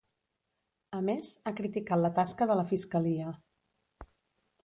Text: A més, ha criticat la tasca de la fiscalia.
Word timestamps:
A 0.99 1.01
més, 1.09 1.33
ha 1.45 1.53
criticat 1.59 2.01
la 2.05 2.11
tasca 2.19 2.49
de 2.53 2.57
la 2.61 2.65
fiscalia. 2.73 3.35